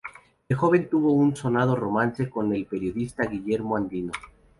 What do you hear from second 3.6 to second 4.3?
Andino.